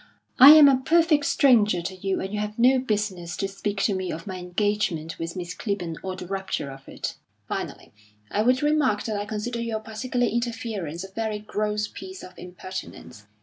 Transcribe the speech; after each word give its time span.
I 0.39 0.53
am 0.53 0.67
a 0.67 0.77
perfect 0.83 1.27
stranger 1.27 1.83
to 1.83 1.95
you, 1.95 2.21
and 2.21 2.33
you 2.33 2.39
have 2.39 2.57
no 2.57 2.79
business 2.79 3.37
to 3.37 3.47
speak 3.47 3.83
to 3.83 3.93
me 3.93 4.11
of 4.11 4.25
my 4.25 4.37
engagement 4.39 5.19
with 5.19 5.35
Miss 5.35 5.53
Clibborn 5.53 5.95
or 6.01 6.15
the 6.15 6.25
rupture 6.25 6.71
of 6.71 6.89
it. 6.89 7.17
Finally, 7.47 7.93
I 8.31 8.41
would 8.41 8.63
remark 8.63 9.03
that 9.03 9.15
I 9.15 9.25
consider 9.27 9.61
your 9.61 9.79
particular 9.79 10.25
interference 10.25 11.03
a 11.03 11.11
very 11.11 11.37
gross 11.37 11.87
piece 11.87 12.23
of 12.23 12.33
impertinence. 12.39 13.27